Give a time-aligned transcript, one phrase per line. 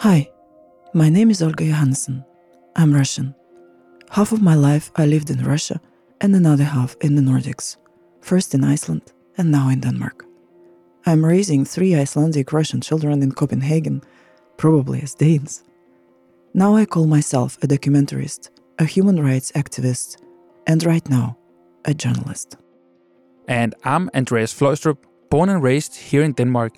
[0.00, 0.30] Hi,
[0.92, 2.22] my name is Olga Johansson.
[2.76, 3.34] I'm Russian.
[4.10, 5.80] Half of my life I lived in Russia
[6.20, 7.78] and another half in the Nordics,
[8.20, 10.26] first in Iceland and now in Denmark.
[11.06, 14.02] I'm raising three Icelandic Russian children in Copenhagen,
[14.58, 15.64] probably as Danes.
[16.52, 20.18] Now I call myself a documentarist, a human rights activist,
[20.66, 21.38] and right now,
[21.86, 22.58] a journalist.
[23.48, 24.98] And I'm Andreas Fløjstrup,
[25.30, 26.76] born and raised here in Denmark.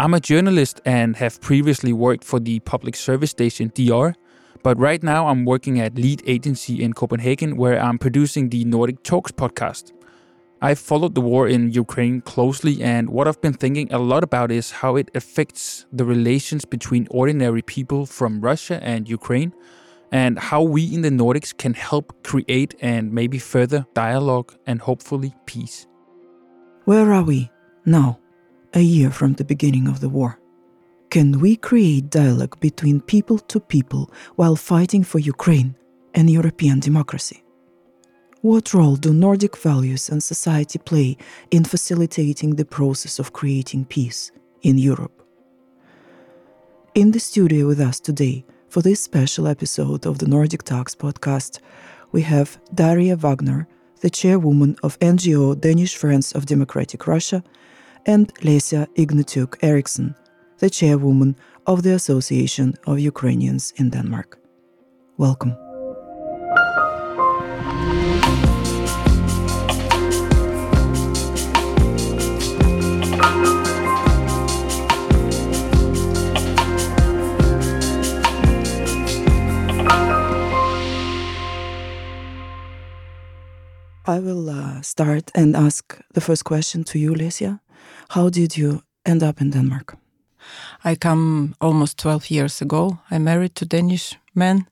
[0.00, 4.14] I'm a journalist and have previously worked for the public service station DR,
[4.62, 9.02] but right now I'm working at Lead Agency in Copenhagen where I'm producing the Nordic
[9.02, 9.90] Talks podcast.
[10.62, 14.52] I've followed the war in Ukraine closely, and what I've been thinking a lot about
[14.52, 19.52] is how it affects the relations between ordinary people from Russia and Ukraine,
[20.12, 25.34] and how we in the Nordics can help create and maybe further dialogue and hopefully
[25.46, 25.88] peace.
[26.84, 27.50] Where are we
[27.84, 28.20] now,
[28.74, 30.38] a year from the beginning of the war?
[31.10, 35.74] Can we create dialogue between people to people while fighting for Ukraine
[36.14, 37.44] and European democracy?
[38.42, 41.16] What role do Nordic values and society play
[41.50, 44.30] in facilitating the process of creating peace
[44.62, 45.22] in Europe?
[46.94, 51.60] In the studio with us today for this special episode of the Nordic Talks podcast,
[52.12, 53.66] we have Daria Wagner,
[54.00, 57.42] the chairwoman of NGO Danish Friends of Democratic Russia,
[58.06, 60.14] and Lesia Ignatiuk Eriksson,
[60.58, 64.38] the chairwoman of the Association of Ukrainians in Denmark.
[65.16, 65.56] Welcome.
[84.08, 87.60] I will uh, start and ask the first question to you, Lesia.
[88.10, 89.96] How did you end up in Denmark?
[90.82, 92.98] I come almost 12 years ago.
[93.10, 94.66] I married to Danish man,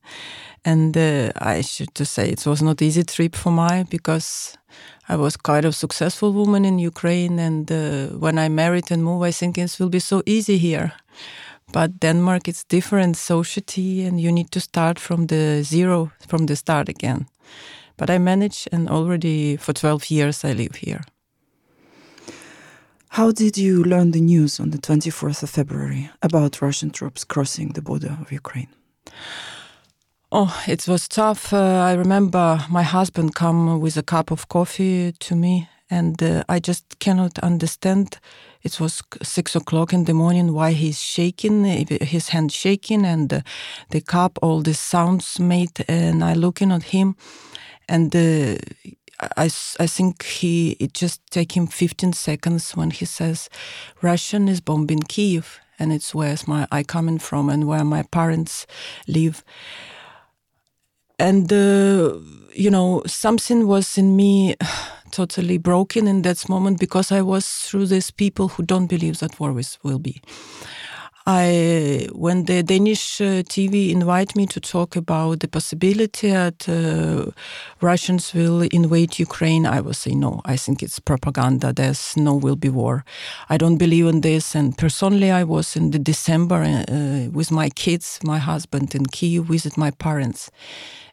[0.65, 4.57] and uh, I should to say it was not easy trip for me because
[5.09, 9.27] I was quite a successful woman in Ukraine, and uh, when I married and moved,
[9.27, 10.93] I think it will be so easy here.
[11.73, 16.57] But Denmark is different society, and you need to start from the zero, from the
[16.57, 17.27] start again.
[17.99, 21.03] But I manage, and already for 12 years I live here.
[23.17, 27.69] How did you learn the news on the 24th of February about Russian troops crossing
[27.73, 28.69] the border of Ukraine?
[30.31, 31.51] Oh, it was tough.
[31.51, 36.45] Uh, I remember my husband come with a cup of coffee to me, and uh,
[36.47, 38.19] I just cannot understand.
[38.63, 40.53] It was six o'clock in the morning.
[40.53, 43.41] Why he's shaking, his hand shaking, and uh,
[43.93, 47.17] the cup, all the sounds made, and I looking at him,
[47.89, 48.57] and uh,
[49.21, 49.45] I,
[49.81, 53.49] I think he it just take him 15 seconds when he says
[54.03, 58.67] Russian is bombing Kiev and it's where my I coming from and where my parents
[59.07, 59.43] live.
[61.19, 62.19] And uh,
[62.53, 64.57] you know something was in me
[65.11, 69.41] totally broken in that moment because I was through these people who don't believe that
[69.41, 70.21] war will be
[71.29, 77.33] I, when the Danish uh, TV invite me to talk about the possibility that uh,
[77.81, 80.41] Russians will invade Ukraine, I will say no.
[80.45, 81.73] I think it's propaganda.
[81.73, 83.05] There's no will be war.
[83.49, 84.55] I don't believe in this.
[84.55, 89.47] And personally, I was in the December uh, with my kids, my husband in Kiev,
[89.47, 90.53] visit my parents.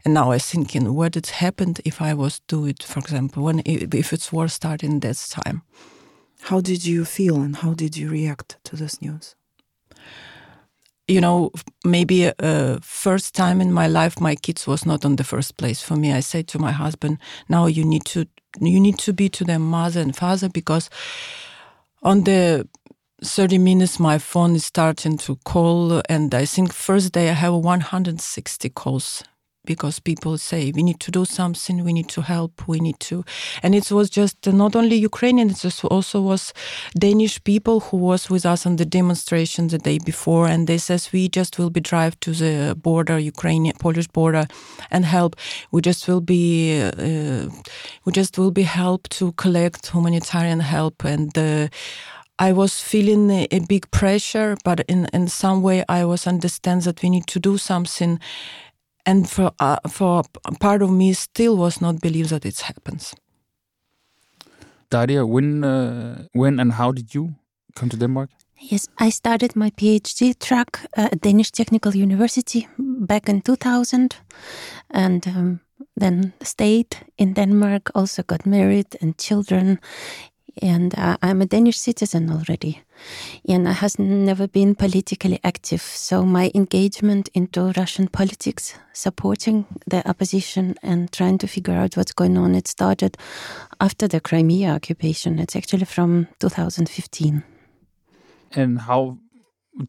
[0.05, 3.63] And now I'm thinking, what had happened if I was do it, for example, when
[3.65, 5.63] if it's war starting that time.
[6.41, 9.35] How did you feel and how did you react to this news?
[11.07, 11.51] You know,
[11.83, 15.81] maybe uh, first time in my life, my kids was not on the first place
[15.81, 16.13] for me.
[16.13, 17.17] I said to my husband,
[17.49, 18.25] now you need to
[18.61, 20.89] you need to be to their mother and father because
[22.03, 22.67] on the
[23.23, 27.53] 30 minutes my phone is starting to call and i think first day i have
[27.53, 29.23] 160 calls
[29.65, 33.23] because people say we need to do something, we need to help, we need to,
[33.61, 36.53] and it was just not only Ukrainian, it also was
[36.97, 41.11] Danish people who was with us on the demonstration the day before, and they says
[41.11, 44.47] we just will be drive to the border, Ukrainian Polish border,
[44.91, 45.35] and help.
[45.71, 47.49] We just will be, uh,
[48.05, 51.37] we just will be help to collect humanitarian help and.
[51.37, 51.67] Uh,
[52.39, 56.81] I was feeling a, a, big pressure, but in, in some way I was understand
[56.81, 58.19] that we need to do something
[59.05, 60.23] and for uh, for
[60.59, 63.15] part of me still was not believe that it happens.
[64.89, 67.35] Daria, when uh, when and how did you
[67.75, 68.29] come to Denmark?
[68.59, 74.15] Yes, I started my PhD track at Danish Technical University back in 2000,
[74.89, 75.59] and um,
[75.97, 77.91] then stayed in Denmark.
[77.95, 79.79] Also got married and children
[80.61, 82.81] and uh, I'm a Danish citizen already,
[83.47, 85.81] and I has never been politically active.
[85.81, 92.13] So my engagement into Russian politics, supporting the opposition and trying to figure out what's
[92.13, 93.17] going on, it started
[93.79, 95.39] after the Crimea occupation.
[95.39, 97.43] It's actually from 2015.
[98.55, 99.17] And how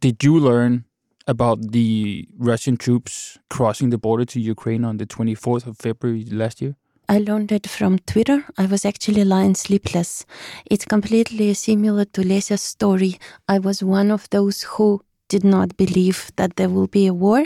[0.01, 0.85] did you learn
[1.27, 6.61] about the Russian troops crossing the border to Ukraine on the 24th of February last
[6.61, 6.77] year?
[7.09, 8.45] I learned it from Twitter.
[8.57, 10.25] I was actually lying sleepless.
[10.71, 13.19] It's completely similar to Lesia's story.
[13.49, 17.45] I was one of those who did not believe that there will be a war.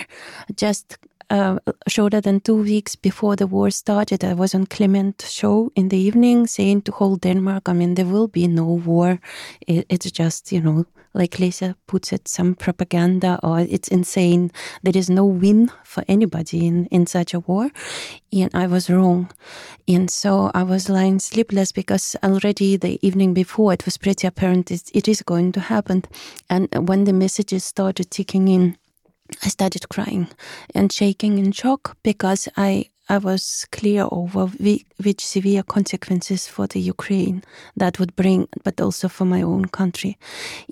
[0.55, 0.99] Just
[1.31, 5.89] uh, shorter than two weeks before the war started, I was on Clement show in
[5.89, 9.21] the evening saying to whole Denmark, I mean, there will be no war.
[9.67, 14.51] It, it's just, you know, like Lesia puts it, some propaganda or it's insane.
[14.83, 17.71] There is no win for anybody in, in such a war.
[18.33, 19.31] And I was wrong.
[19.87, 24.71] And so I was lying sleepless because already the evening before it was pretty apparent
[24.71, 26.05] it, it is going to happen.
[26.51, 28.77] And when the messages started ticking in,
[29.43, 30.29] I started crying
[30.75, 36.81] and shaking in shock because I I was clear over which severe consequences for the
[36.81, 37.43] Ukraine
[37.77, 40.19] that would bring, but also for my own country.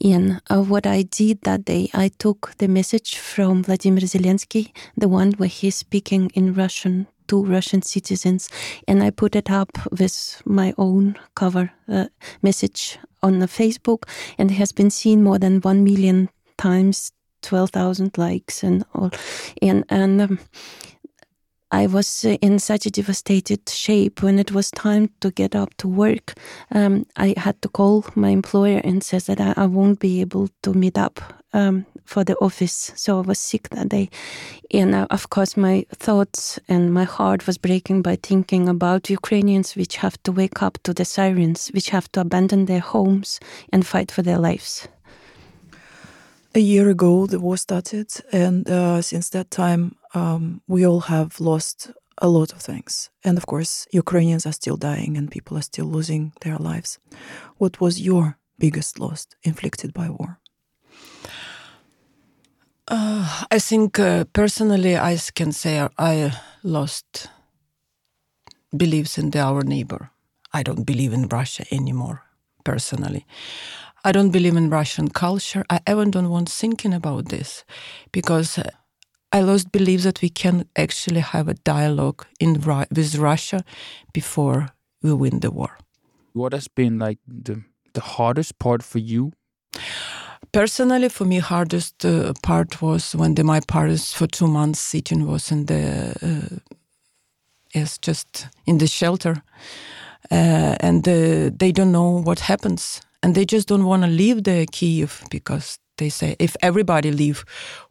[0.04, 5.08] And uh, what I did that day, I took the message from Vladimir Zelensky, the
[5.08, 8.48] one where he's speaking in Russian to Russian citizens,
[8.86, 12.06] and I put it up with my own cover uh,
[12.42, 14.04] message on Facebook,
[14.38, 17.12] and it has been seen more than one million times
[17.42, 19.10] 12,000 likes and all.
[19.62, 20.38] And, and um,
[21.72, 25.74] I was uh, in such a devastated shape when it was time to get up
[25.78, 26.34] to work.
[26.70, 30.48] Um, I had to call my employer and says that I, I won't be able
[30.62, 31.20] to meet up
[31.52, 32.92] um, for the office.
[32.94, 34.10] So I was sick that day.
[34.72, 39.74] And uh, of course, my thoughts and my heart was breaking by thinking about Ukrainians
[39.74, 43.40] which have to wake up to the sirens, which have to abandon their homes
[43.72, 44.88] and fight for their lives.
[46.56, 51.38] A year ago, the war started, and uh, since that time, um, we all have
[51.38, 53.10] lost a lot of things.
[53.22, 56.98] And of course, Ukrainians are still dying and people are still losing their lives.
[57.58, 60.38] What was your biggest loss inflicted by war?
[62.88, 66.32] Uh, I think uh, personally, I can say I
[66.62, 67.28] lost
[68.74, 70.08] beliefs in the, our neighbor.
[70.54, 72.22] I don't believe in Russia anymore,
[72.64, 73.26] personally.
[74.04, 75.64] I don't believe in Russian culture.
[75.68, 77.64] I even don't want thinking about this
[78.12, 78.58] because
[79.32, 82.54] I lost belief that we can actually have a dialogue in
[82.90, 83.64] with Russia
[84.12, 84.68] before
[85.02, 85.78] we win the war.
[86.32, 87.62] What has been like the
[87.92, 89.32] the hardest part for you?
[90.52, 95.26] Personally, for me, hardest uh, part was when the, my parents for two months sitting
[95.26, 96.74] was in the uh,
[97.74, 99.42] yes just in the shelter,
[100.30, 104.44] uh, and uh, they don't know what happens and they just don't want to leave
[104.44, 107.44] the Kiev because they say if everybody leave,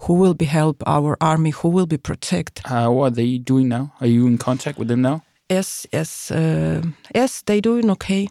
[0.03, 1.49] who will be help our army?
[1.49, 2.61] Who will be protect?
[2.63, 3.91] Uh, what are they doing now?
[3.99, 5.23] Are you in contact with them now?
[5.49, 6.81] Yes, yes, uh,
[7.13, 7.41] yes.
[7.41, 8.29] They doing okay.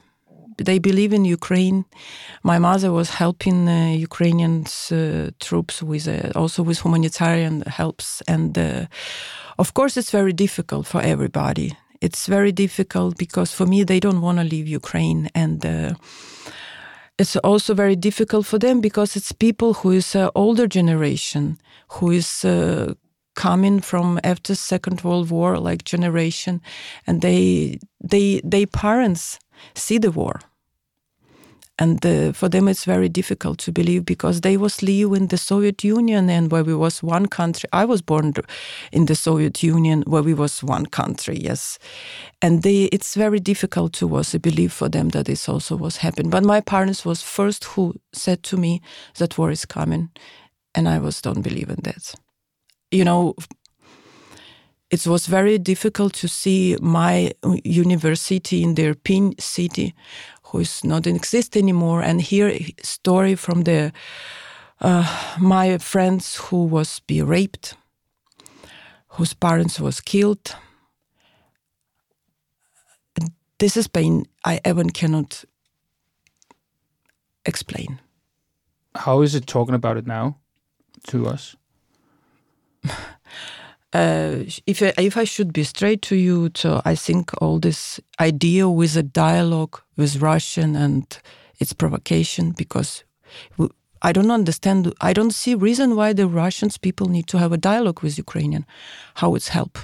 [0.57, 1.85] They believe in Ukraine.
[2.43, 8.57] My mother was helping uh, Ukrainian uh, troops with uh, also with humanitarian helps, and
[8.57, 8.87] uh,
[9.59, 11.77] of course it's very difficult for everybody.
[12.01, 15.59] It's very difficult because for me they don't want to leave Ukraine and
[17.19, 22.11] it's also very difficult for them because it's people who is an older generation who
[22.11, 22.95] is uh,
[23.35, 26.61] coming from after second world war like generation
[27.07, 29.39] and they they they parents
[29.75, 30.41] see the war
[31.79, 35.37] and uh, for them it's very difficult to believe because they was live in the
[35.37, 37.69] Soviet Union and where we was one country.
[37.73, 38.33] I was born
[38.93, 41.79] in the Soviet Union where we was one country, yes,
[42.41, 46.31] and they it's very difficult to was believe for them that this also was happening.
[46.31, 48.81] But my parents was first who said to me
[49.19, 50.11] that war is coming,
[50.75, 52.15] and I was don't believe in that.
[52.93, 53.35] You know,
[54.91, 57.33] it was very difficult to see my
[57.65, 59.93] university in Irpin city
[60.55, 62.01] who is not in exist anymore.
[62.01, 63.93] And hear a story from the
[64.81, 67.75] uh, my friends who was be raped
[69.09, 70.57] whose parents was killed.
[73.59, 75.45] This is pain i even cannot
[77.45, 78.01] explain.
[78.95, 80.37] How is it talking about it now
[81.09, 81.57] to us
[83.95, 88.01] uh, if I, if I should be straight to you, so I think all this
[88.21, 91.05] idea with a dialogue with Russian and
[91.61, 93.05] its provocation, because
[94.03, 97.57] I don't understand, I don't see reason why the Russians people need to have a
[97.57, 98.67] dialogue with Ukrainian,
[99.15, 99.79] how it's help.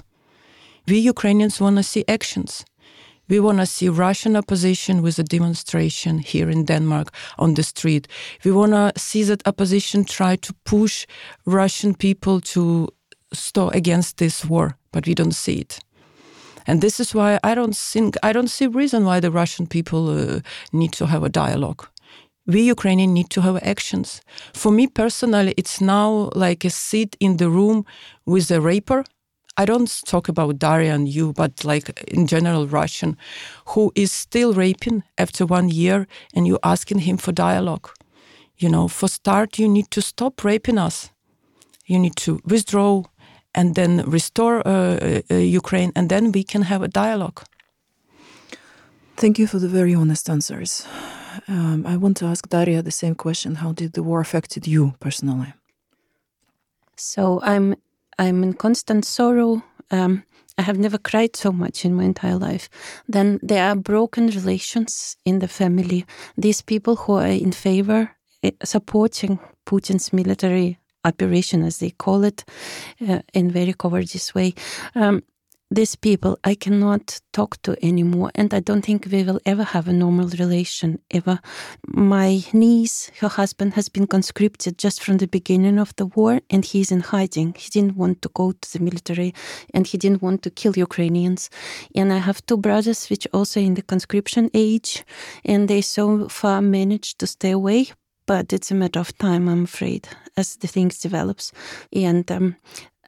[0.89, 2.65] We Ukrainians want to see actions.
[3.29, 8.09] We want to see Russian opposition with a demonstration here in Denmark on the street.
[8.45, 11.07] We want to see that opposition try to push
[11.47, 12.89] Russian people to
[13.33, 15.79] stop against this war, but we don't see it.
[16.67, 20.09] And this is why I don't think I don't see reason why the Russian people
[20.11, 20.41] uh,
[20.73, 21.87] need to have a dialogue.
[22.47, 24.21] We Ukrainians need to have actions.
[24.55, 27.85] For me personally, it's now like a seat in the room
[28.27, 29.05] with a raper
[29.61, 33.19] I don't talk about Daria and you, but like in general Russian,
[33.67, 37.91] who is still raping after one year, and you asking him for dialogue.
[38.57, 41.11] You know, for start, you need to stop raping us.
[41.85, 43.05] You need to withdraw
[43.55, 47.43] and then restore uh, uh, uh Ukraine, and then we can have a dialogue.
[49.17, 50.87] Thank you for the very honest answers.
[51.47, 53.57] Um, I want to ask Daria the same question.
[53.57, 55.53] How did the war affected you personally?
[56.97, 57.75] So I'm
[58.19, 59.63] I'm in constant sorrow.
[59.91, 60.23] Um,
[60.59, 62.69] I have never cried so much in my entire life.
[63.09, 66.05] Then there are broken relations in the family.
[66.37, 68.11] These people who are in favor,
[68.43, 72.45] eh, supporting Putin's military operation, as they call it,
[73.09, 74.55] uh, in very cowardice way,
[74.95, 75.23] um,
[75.73, 79.87] these people I cannot talk to anymore, and I don't think we will ever have
[79.87, 81.39] a normal relation ever.
[81.87, 86.65] My niece, her husband, has been conscripted just from the beginning of the war, and
[86.65, 87.55] he's in hiding.
[87.57, 89.33] He didn't want to go to the military,
[89.73, 91.51] and he didn't want to kill Ukrainians.
[91.95, 95.05] And I have two brothers, which also in the conscription age,
[95.45, 97.91] and they so far managed to stay away,
[98.27, 100.09] but it's a matter of time, I'm afraid,
[100.41, 101.53] as the things develops.
[101.93, 102.57] And um,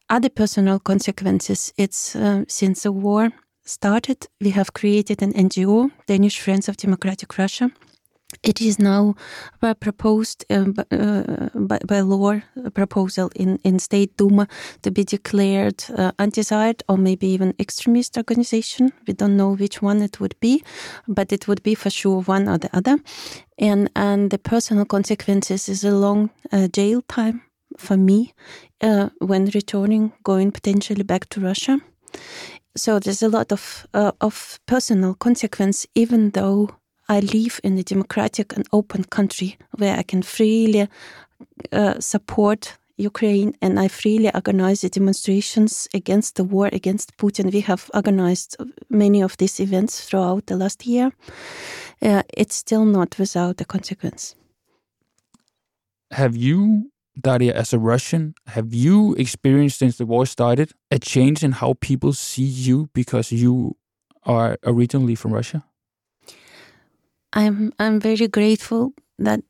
[0.08, 3.30] other personal consequences, it's uh, since the war
[3.64, 7.70] started, we have created an NGO, Danish Friends of Democratic Russia.
[8.42, 9.14] It is now
[9.80, 12.40] proposed uh, uh, by, by, law
[12.74, 14.48] proposal in, in State Duma
[14.82, 18.92] to be declared uh, undesired or maybe even extremist organization.
[19.06, 20.64] We don't know which one it would be,
[21.06, 22.98] but it would be for sure one or the other.
[23.58, 27.42] And and the personal consequences is a long uh, jail time
[27.78, 28.34] for me
[28.80, 31.78] uh, when returning, going potentially back to Russia.
[32.76, 36.70] So there's a lot of uh, of personal consequence, even though
[37.12, 40.88] I live in a democratic and open country where I can freely
[41.70, 47.52] uh, support Ukraine and I freely organize the demonstrations against the war against Putin.
[47.52, 48.56] We have organized
[48.88, 51.12] many of these events throughout the last year.
[52.00, 54.34] Uh, it's still not without a consequence.
[56.12, 61.44] Have you Daria, as a Russian, have you experienced since the war started a change
[61.44, 63.76] in how people see you because you
[64.24, 65.62] are originally from Russia?
[67.32, 69.40] I'm I'm very grateful that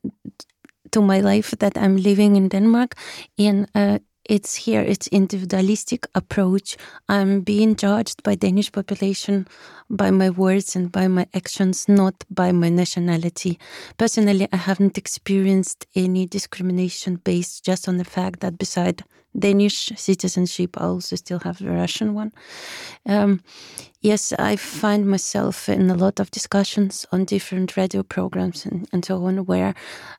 [0.90, 2.94] to my life that I'm living in Denmark,
[3.38, 6.76] and uh, it's here it's individualistic approach
[7.08, 9.46] i'm being judged by danish population
[9.90, 13.58] by my words and by my actions not by my nationality
[13.98, 19.02] personally i haven't experienced any discrimination based just on the fact that beside
[19.38, 20.78] Danish citizenship.
[20.78, 22.32] I also still have the Russian one.
[23.06, 23.40] Um,
[24.02, 29.04] yes, I find myself in a lot of discussions on different radio programs and, and
[29.04, 29.74] so on, where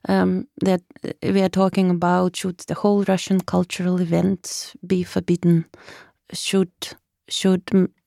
[0.08, 0.82] um, that
[1.22, 5.66] we are talking about should the whole Russian cultural event be forbidden?
[6.32, 6.72] Should
[7.28, 7.62] should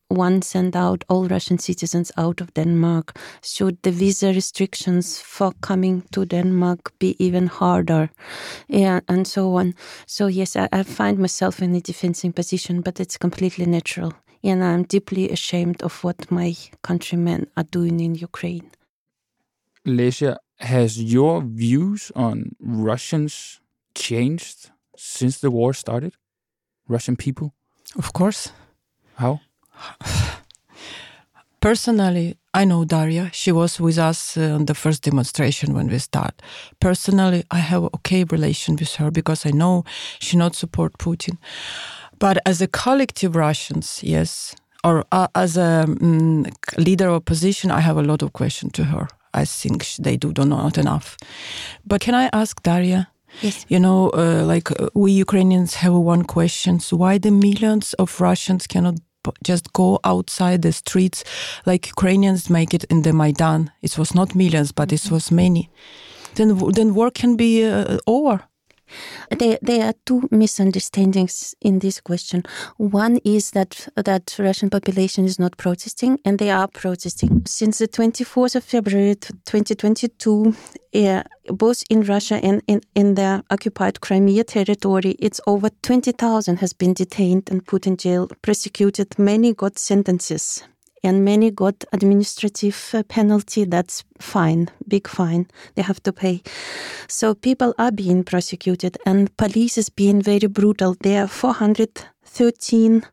[0.10, 3.18] one send out all Russian citizens out of Denmark?
[3.44, 8.10] Should the visa restrictions for coming to Denmark be even harder?
[8.68, 9.74] Yeah, and so on.
[10.06, 14.14] So, yes, I, I find myself in a defending position, but it's completely natural.
[14.44, 18.72] And I'm deeply ashamed of what my countrymen are doing in Ukraine.
[19.86, 23.62] Lesia, has your views on Russians
[23.96, 26.14] changed since the war started?
[26.88, 27.54] Russian people?
[27.98, 28.52] Of course.
[29.16, 29.40] How?
[31.60, 33.30] Personally, I know Daria.
[33.34, 36.42] She was with us uh, on the first demonstration when we start.
[36.80, 39.84] Personally, I have okay relation with her because I know
[40.20, 41.38] she not support Putin.
[42.20, 46.46] But as a collective Russians, yes, or uh, as a um,
[46.78, 49.08] leader of opposition, I have a lot of questions to her.
[49.34, 51.18] I think they do not enough.
[51.86, 53.10] But can I ask Daria?
[53.42, 53.66] Yes.
[53.70, 58.20] You know, uh, like uh, we Ukrainians have one question: so why the millions of
[58.20, 58.96] Russians cannot
[59.44, 61.24] just go outside the streets
[61.66, 63.72] like Ukrainians make it in the Maidan.
[63.82, 65.16] It was not millions, but it mm-hmm.
[65.16, 65.70] was many.
[66.36, 68.44] Then, then war can be uh, over.
[69.38, 72.44] There, there are two misunderstandings in this question.
[72.78, 77.88] One is that that Russian population is not protesting, and they are protesting since the
[77.88, 80.56] 24th of February 2022.
[80.96, 86.74] Uh, both in Russia and in, in the occupied Crimea territory, it's over 20,000 has
[86.74, 89.20] been detained and put in jail, prosecuted.
[89.20, 90.64] Many got sentences
[91.08, 93.66] and many got administrative uh, penalty.
[93.66, 96.42] That's fine, big fine they have to pay.
[97.08, 100.96] So people are being prosecuted, and police is being very brutal.
[101.02, 103.04] There are 413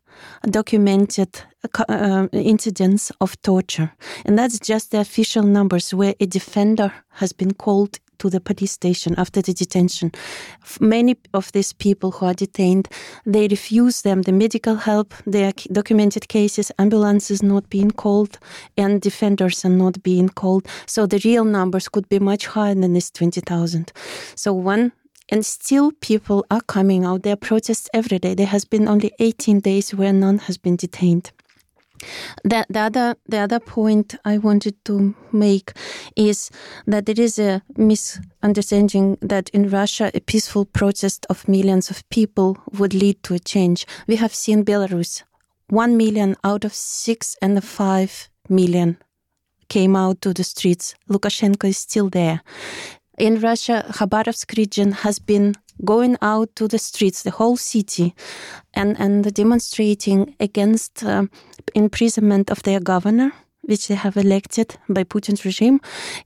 [0.49, 1.41] documented
[1.89, 3.93] uh, incidents of torture,
[4.25, 8.71] and that's just the official numbers where a defender has been called to the police
[8.71, 10.11] station after the detention.
[10.79, 12.87] Many of these people who are detained,
[13.25, 15.13] they refuse them the medical help.
[15.25, 18.39] There are documented cases, ambulances not being called,
[18.77, 20.67] and defenders are not being called.
[20.85, 23.91] So the real numbers could be much higher than this 20,000.
[24.35, 24.91] So one
[25.29, 27.23] and still people are coming out.
[27.23, 28.35] There are protests every day.
[28.35, 31.31] There has been only 18 days where none has been detained.
[32.43, 35.73] The, the other the other point I wanted to make
[36.15, 36.51] is
[36.87, 42.57] that there is a misunderstanding that in Russia a peaceful protest of millions of people
[42.77, 43.85] would lead to a change.
[44.07, 45.23] We have seen Belarus,
[45.69, 48.97] one million out of six and five million
[49.69, 50.95] came out to the streets.
[51.09, 52.41] Lukashenko is still there.
[53.17, 58.13] In Russia, Khabarovsk region has been going out to the streets, the whole city,
[58.73, 61.25] and, and demonstrating against uh,
[61.73, 65.79] imprisonment of their governor, which they have elected by Putin's regime.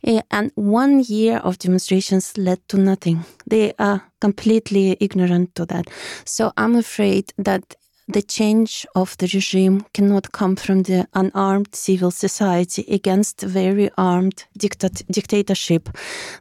[0.03, 3.23] Eh, and one year of demonstrations led to nothing.
[3.47, 5.89] They are completely ignorant to that.
[6.25, 7.75] So I'm afraid that
[8.11, 14.45] the change of the regime cannot come from the unarmed civil society against very armed
[14.57, 15.89] dictat- dictatorship.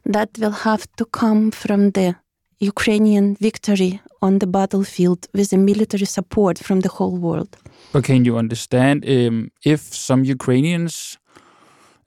[0.03, 2.15] That will have to come from the
[2.59, 7.57] Ukrainian victory on the battlefield with the military support from the whole world.
[7.93, 11.17] But can you understand um, if some Ukrainians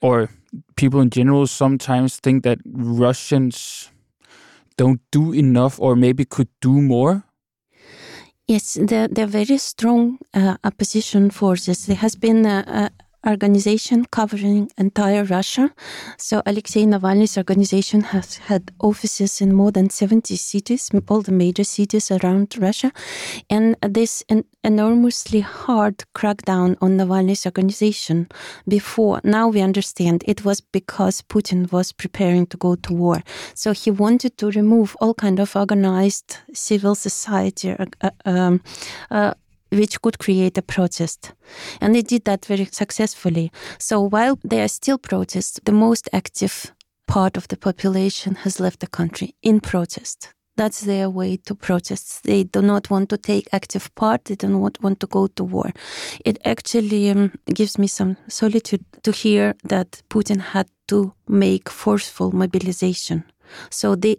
[0.01, 0.29] or
[0.75, 3.89] people in general sometimes think that Russians
[4.77, 7.23] don't do enough or maybe could do more?
[8.47, 11.85] Yes, they're, they're very strong uh, opposition forces.
[11.85, 12.91] There has been a,
[13.25, 15.71] organization covering entire Russia.
[16.17, 21.63] So Alexei Navalny's organization has had offices in more than 70 cities, all the major
[21.63, 22.91] cities around Russia.
[23.49, 28.27] And this en- enormously hard crackdown on Navalny's organization
[28.67, 33.23] before, now we understand it was because Putin was preparing to go to war.
[33.53, 38.61] So he wanted to remove all kind of organized civil society uh, uh um,
[39.11, 39.33] uh,
[39.73, 41.33] which could create a protest.
[41.81, 43.51] And they did that very successfully.
[43.79, 46.73] So while there are still protests, the most active
[47.07, 50.33] part of the population has left the country in protest.
[50.55, 52.23] That's their way to protest.
[52.23, 54.25] They do not want to take active part.
[54.25, 55.71] They do not want to go to war.
[56.23, 62.31] It actually um, gives me some solitude to hear that Putin had to make forceful
[62.31, 63.23] mobilization.
[63.71, 64.17] So they,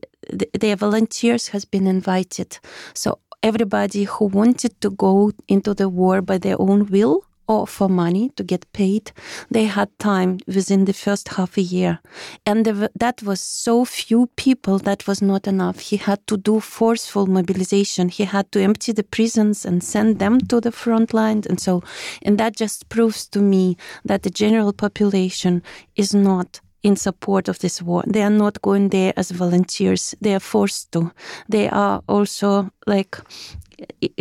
[0.59, 2.59] their volunteers has been invited.
[2.95, 7.90] So everybody who wanted to go into the war by their own will or for
[7.90, 9.12] money to get paid,
[9.50, 12.00] they had time within the first half a year.
[12.46, 15.80] And that was so few people, that was not enough.
[15.80, 18.09] He had to do forceful mobilization.
[18.09, 21.42] He had to empty the prisons and send them to the front line.
[21.50, 21.83] And so,
[22.22, 23.76] and that just proves to me
[24.07, 25.62] that the general population
[25.96, 28.05] is not in support of this war.
[28.07, 30.14] They are not going there as volunteers.
[30.20, 31.11] They are forced to.
[31.49, 33.18] They are also like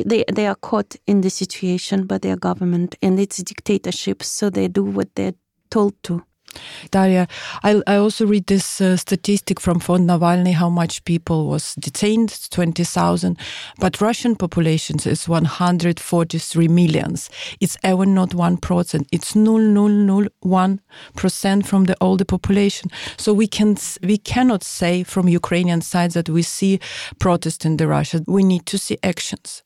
[0.05, 4.67] they they are caught in the situation by their government and its dictatorship, so they
[4.67, 5.35] do what they're
[5.69, 6.23] told to.
[6.91, 7.27] Daria,
[7.63, 12.49] I, I also read this uh, statistic from Fond Navalny how much people was detained,
[12.51, 13.37] 20,000,
[13.79, 17.29] but Russian population is 143 millions.
[17.59, 19.07] It's even not 1%.
[19.11, 22.91] It's 0.001% from the older population.
[23.17, 26.79] So we can we cannot say from Ukrainian side that we see
[27.19, 28.21] protest in the Russia.
[28.27, 29.63] We need to see actions.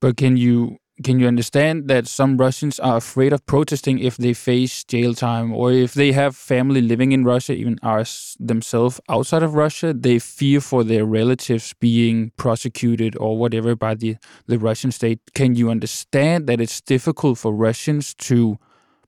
[0.00, 4.34] But can you can you understand that some Russians are afraid of protesting if they
[4.34, 9.42] face jail time or if they have family living in Russia, even ours themselves outside
[9.42, 14.92] of Russia, they fear for their relatives being prosecuted or whatever by the, the Russian
[14.92, 15.20] state.
[15.34, 18.58] Can you understand that it's difficult for Russians to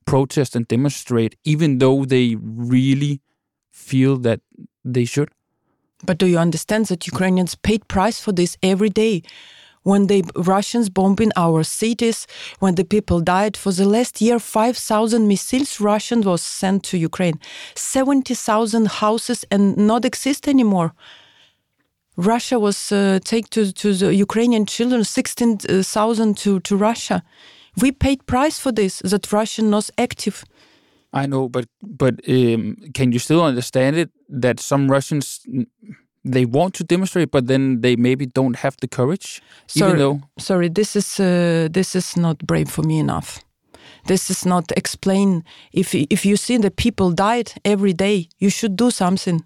[0.05, 3.21] protest and demonstrate even though they really
[3.71, 4.41] feel that
[4.83, 5.29] they should?
[6.05, 9.23] But do you understand that Ukrainians paid price for this every day?
[9.83, 12.27] When the Russians bombing our cities,
[12.59, 13.55] when the people died.
[13.55, 17.39] For the last year, 5,000 missiles Russian was sent to Ukraine.
[17.75, 20.93] 70,000 houses and not exist anymore.
[22.15, 27.23] Russia was uh, take to, to the Ukrainian children, 16,000 to, to Russia.
[27.81, 30.43] We paid price for this, that Russian was active.
[31.11, 35.45] I know, but but um, can you still understand it that some Russians
[36.23, 39.41] they want to demonstrate, but then they maybe don't have the courage.
[39.67, 43.39] Sorry, even though sorry, this is uh, this is not brave for me enough.
[44.07, 45.43] This is not explain.
[45.71, 49.43] If if you see the people died every day, you should do something.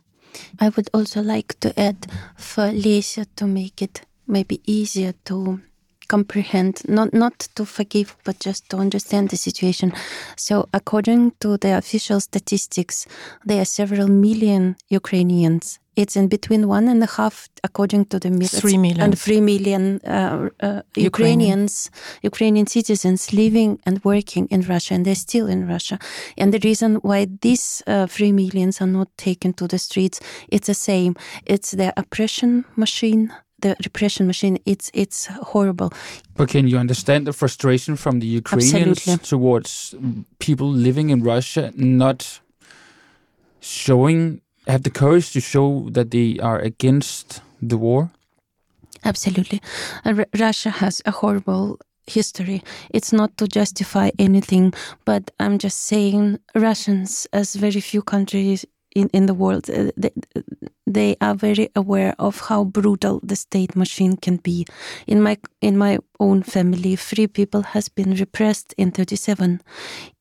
[0.60, 5.60] I would also like to add for Lesia to make it maybe easier to
[6.08, 9.94] comprehend, not not to forgive, but just to understand the situation.
[10.36, 13.08] So, according to the official statistics,
[13.46, 15.80] there are several million Ukrainians.
[15.98, 20.00] It's in between one and a half, according to the three million and three million
[20.06, 21.90] uh, uh, Ukrainians,
[22.22, 25.98] Ukrainian citizens living and working in Russia, and they're still in Russia.
[26.38, 30.68] And the reason why these uh, three millions are not taken to the streets, it's
[30.68, 31.16] the same.
[31.48, 35.92] It's the oppression machine the repression machine it's it's horrible
[36.36, 39.26] but can you understand the frustration from the ukrainians Absolutely.
[39.26, 39.96] towards
[40.38, 42.40] people living in russia not
[43.60, 48.12] showing have the courage to show that they are against the war?
[49.04, 49.62] Absolutely.
[50.06, 52.64] Uh, russia has a horrible history.
[52.90, 54.74] It's not to justify anything
[55.06, 58.66] but i'm just saying russians as very few countries
[58.98, 60.12] in, in the world, uh, they,
[60.88, 64.66] they, are very aware of how brutal the state machine can be.
[65.06, 69.62] In my in my own family, three people has been repressed in 37,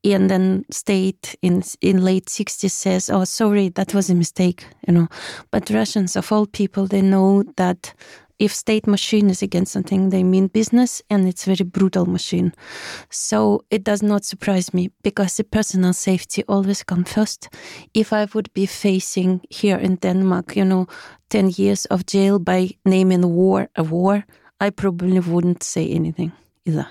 [0.05, 4.93] and then state in in late 60s says, "Oh, sorry, that was a mistake," you
[4.93, 5.09] know.
[5.51, 7.95] But Russians, of all people, they know that
[8.39, 12.53] if state machine is against something, they mean business and it's very brutal machine.
[13.11, 17.49] So it does not surprise me because the personal safety always comes first.
[17.95, 20.87] If I would be facing here in Denmark, you know,
[21.31, 24.25] 10 years of jail by naming war a war,
[24.61, 26.33] I probably wouldn't say anything
[26.65, 26.89] either.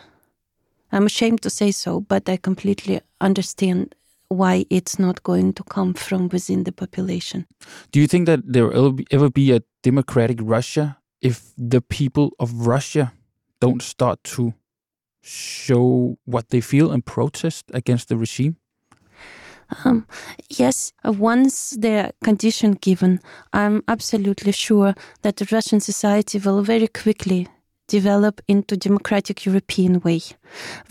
[0.91, 3.95] I'm ashamed to say so, but I completely understand
[4.29, 7.45] why it's not going to come from within the population.
[7.91, 12.67] Do you think that there will ever be a democratic Russia if the people of
[12.67, 13.13] Russia
[13.59, 14.53] don't start to
[15.21, 18.57] show what they feel and protest against the regime?
[19.83, 20.05] Um,
[20.49, 23.19] yes, uh, once the condition given,
[23.51, 27.47] I'm absolutely sure that the Russian society will very quickly
[27.87, 30.21] develop into democratic European way.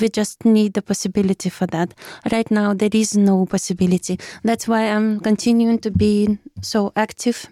[0.00, 1.94] We just need the possibility for that.
[2.30, 4.18] Right now, there is no possibility.
[4.42, 7.48] That's why I'm continuing to be so active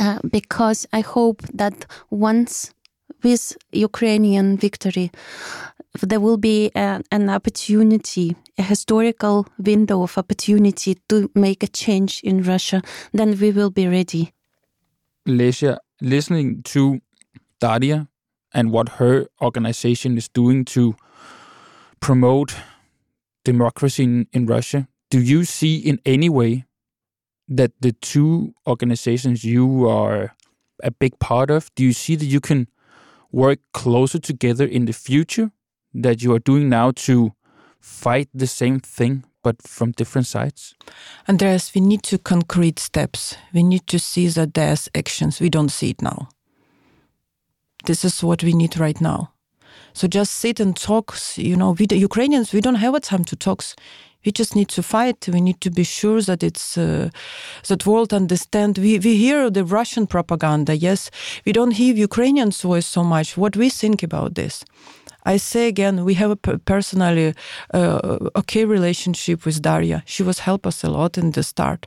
[0.00, 2.72] uh, because I hope that once
[3.22, 5.10] with Ukrainian victory,
[6.00, 12.20] there will be a, an opportunity, a historical window of opportunity to make a change
[12.22, 14.32] in Russia, then we will be ready.
[15.26, 17.00] Lesia, listening to
[17.60, 18.08] Daria
[18.54, 20.94] and what her organization is doing to
[22.00, 22.54] promote
[23.44, 26.64] democracy in, in Russia, do you see in any way
[27.48, 30.34] that the two organizations you are
[30.82, 32.68] a big part of, do you see that you can
[33.32, 35.50] work closer together in the future
[35.94, 37.32] that you are doing now to
[37.80, 40.74] fight the same thing but from different sides?
[41.28, 43.36] Andreas, we need to concrete steps.
[43.52, 45.40] We need to see that there's actions.
[45.40, 46.28] We don't see it now.
[47.84, 49.32] This is what we need right now.
[49.92, 51.16] So just sit and talk.
[51.36, 53.64] You know, we the Ukrainians, we don't have a time to talk.
[54.24, 55.28] We just need to fight.
[55.28, 57.10] We need to be sure that it's uh,
[57.68, 58.78] that world understand.
[58.78, 60.76] We we hear the Russian propaganda.
[60.76, 61.10] Yes,
[61.46, 63.36] we don't hear Ukrainians' voice so much.
[63.36, 64.64] What we think about this?
[65.28, 67.34] I say again, we have a personally
[67.74, 70.02] uh, okay relationship with Daria.
[70.06, 71.86] She was help us a lot in the start,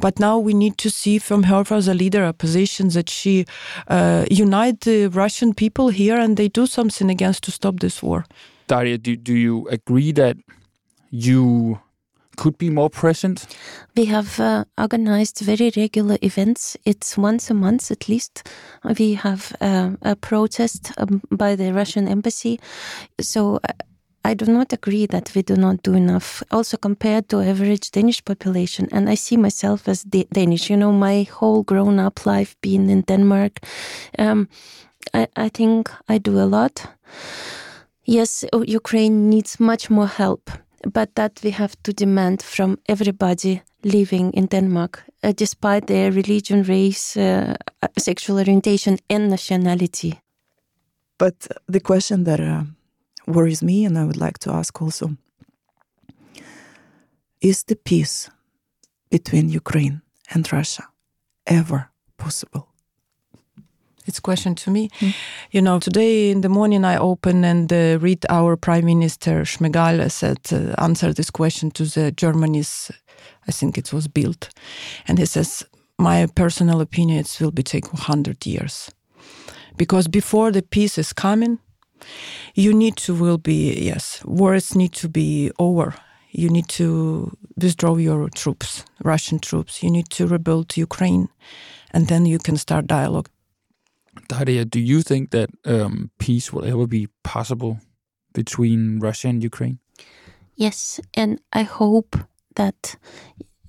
[0.00, 3.44] but now we need to see from her as a leader a position that she
[3.88, 8.24] uh, unite the Russian people here and they do something against to stop this war.
[8.66, 10.36] Daria, do do you agree that
[11.10, 11.78] you
[12.36, 13.46] could be more present?
[13.96, 16.76] We have uh, organized very regular events.
[16.84, 18.48] It's once a month at least.
[18.98, 22.58] We have uh, a protest um, by the Russian embassy.
[23.20, 23.72] So uh,
[24.24, 26.42] I do not agree that we do not do enough.
[26.50, 30.70] Also compared to average Danish population, and I see myself as Danish.
[30.70, 33.60] You know, my whole grown-up life being in Denmark.
[34.18, 34.48] Um,
[35.14, 36.86] I, I think I do a lot.
[38.04, 40.50] Yes, Ukraine needs much more help
[40.92, 46.62] but that we have to demand from everybody living in Denmark, uh, despite their religion,
[46.62, 47.56] race, uh,
[47.98, 50.20] sexual orientation, and nationality.
[51.18, 52.64] But the question that uh,
[53.26, 55.16] worries me, and I would like to ask also,
[57.40, 58.30] is the peace
[59.10, 60.02] between Ukraine
[60.34, 60.88] and Russia
[61.46, 62.69] ever possible?
[64.10, 64.88] It's question to me.
[64.98, 65.14] Mm.
[65.52, 70.10] You know, today in the morning I open and uh, read our Prime Minister Shmyhal
[70.10, 72.90] said uh, answer this question to the Germany's.
[73.46, 74.48] I think it was Bild,
[75.06, 75.64] and he says,
[75.96, 78.90] "My personal opinion, it will be take hundred years,
[79.76, 81.58] because before the peace is coming."
[82.54, 85.94] you need to will be yes wars need to be over
[86.30, 87.30] you need to
[87.62, 91.28] withdraw your troops russian troops you need to rebuild ukraine
[91.92, 93.28] and then you can start dialogue
[94.28, 97.78] daria do you think that um, peace will ever be possible
[98.34, 99.78] between russia and ukraine
[100.56, 102.16] yes and i hope
[102.56, 102.96] that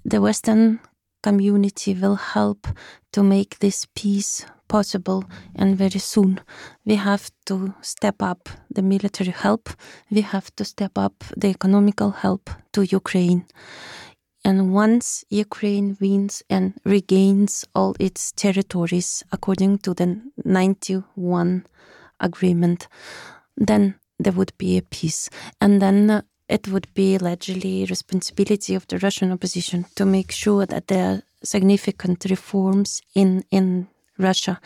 [0.05, 0.79] the western
[1.21, 2.67] community will help
[3.11, 5.25] to make this peace possible
[5.55, 6.39] and very soon.
[6.85, 9.69] We have to step up the military help,
[10.09, 13.45] we have to step up the economical help to Ukraine.
[14.43, 21.65] And once Ukraine wins and regains all its territories according to the 91
[22.19, 22.87] agreement,
[23.55, 25.29] then there would be a peace.
[25.59, 30.65] And then uh, it would be largely responsibility of the Russian opposition to make sure
[30.65, 34.59] that there are significant reforms in, in Russia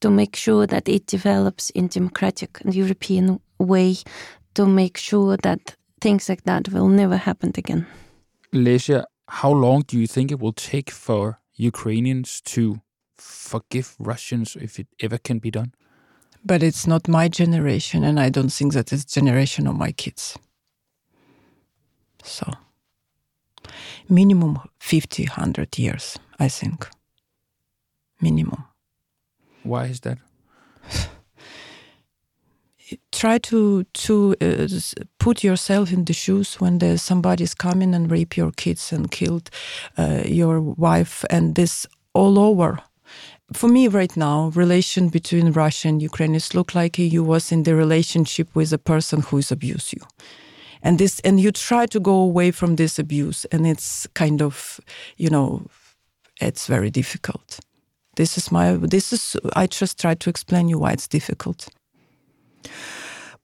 [0.00, 3.96] to make sure that it develops in democratic and European way
[4.54, 7.86] to make sure that things like that will never happen again.
[8.52, 12.80] Lesia, how long do you think it will take for Ukrainians to
[13.16, 15.72] forgive Russians if it ever can be done?
[16.44, 20.36] But it's not my generation, and I don't think that it's generation of my kids.
[22.24, 22.46] So,
[24.08, 26.88] minimum 50, 100 years, I think.
[28.20, 28.64] Minimum.
[29.62, 30.18] Why is that?
[33.12, 34.68] Try to to uh,
[35.18, 39.50] put yourself in the shoes when there's somebody's coming and rape your kids and killed
[39.98, 42.78] uh, your wife and this all over.
[43.52, 47.74] For me, right now, relation between Russia and Ukraine look like you was in the
[47.74, 50.02] relationship with a person who is abuse you.
[50.82, 54.80] And this and you try to go away from this abuse and it's kind of
[55.16, 55.66] you know
[56.40, 57.60] it's very difficult.
[58.16, 61.68] This is my this is i just try to explain you why it's difficult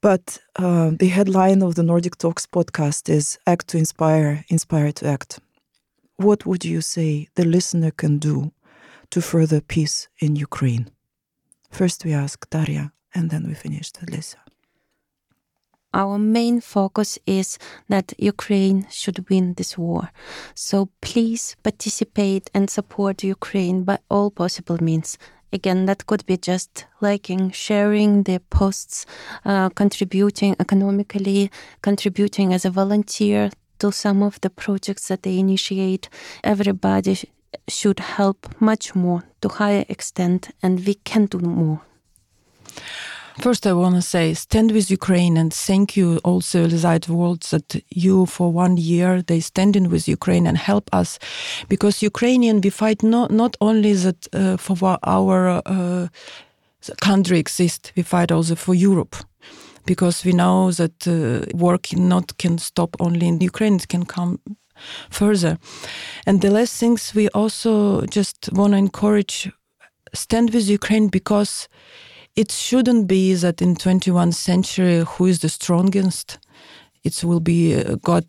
[0.00, 5.06] but uh, the headline of the nordic talks podcast is act to inspire inspire to
[5.06, 5.40] act
[6.16, 8.52] what would you say the listener can do
[9.10, 10.88] to further peace in ukraine
[11.70, 14.46] first we ask daria and then we finish with Lesia
[15.96, 20.10] our main focus is that Ukraine should win this war.
[20.54, 25.16] So please participate and support Ukraine by all possible means.
[25.52, 29.06] Again, that could be just liking, sharing the posts,
[29.44, 31.50] uh, contributing economically,
[31.82, 36.08] contributing as a volunteer to some of the projects that they initiate.
[36.42, 37.24] Everybody sh
[37.68, 41.80] should help much more to higher extent, and we can do more.
[43.38, 47.76] First, I want to say stand with Ukraine and thank you all civilized world that
[47.90, 51.18] you for one year they stand in with Ukraine and help us.
[51.68, 56.08] Because Ukrainian we fight not not only that uh, for our uh,
[57.02, 59.16] country exist we fight also for Europe.
[59.84, 64.38] Because we know that uh, war cannot can stop only in Ukraine it can come
[65.10, 65.58] further.
[66.26, 69.52] And the last things we also just want to encourage
[70.14, 71.68] stand with Ukraine because
[72.36, 76.38] it shouldn't be that in 21st century who is the strongest?
[77.02, 78.26] It will be uh, god.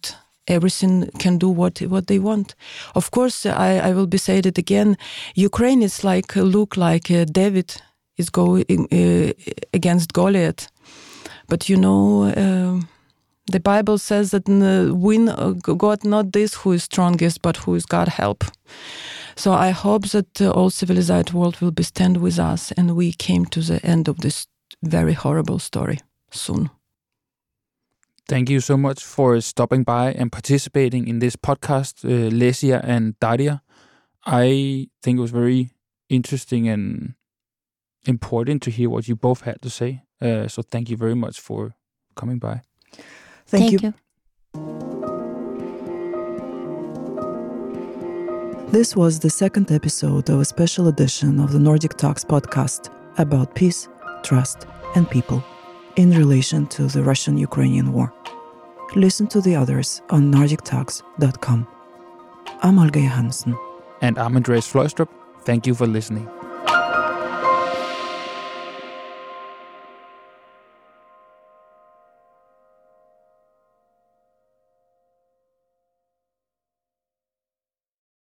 [0.48, 2.56] Everything can do what what they want.
[2.96, 4.98] Of course i i will be saying it again.
[5.36, 7.82] Ukraine is like uh, look like uh, david
[8.16, 9.34] is going uh,
[9.74, 10.70] against goliath.
[11.50, 12.80] But you know uh,
[13.52, 15.26] the bible says that uh, win
[15.60, 18.44] god not this who is strongest but who is god help
[19.38, 23.14] so I hope that the all civilized world will be stand with us and we
[23.14, 24.48] came to the end of this
[24.84, 26.00] very horrible story
[26.32, 26.70] soon.
[28.28, 33.18] Thank you so much for stopping by and participating in this podcast, uh, Lesia and
[33.20, 33.62] Daria.
[34.26, 35.70] I think it was very
[36.10, 37.14] interesting and
[38.06, 40.04] important to hear what you both had to say.
[40.22, 41.76] Uh, so thank you very much for
[42.16, 42.62] coming by.
[43.46, 43.80] Thank, thank you.
[43.82, 43.94] you.
[48.70, 53.56] This was the second episode of a special edition of the Nordic Talks podcast about
[53.56, 53.88] peace,
[54.24, 55.42] trust, and people
[55.96, 58.14] in relation to the Russian Ukrainian war.
[58.94, 61.68] Listen to the others on nordictalks.com.
[62.62, 63.58] I'm Olga Johansson.
[64.02, 65.08] And I'm Andreas Fløjstrup.
[65.46, 66.28] Thank you for listening.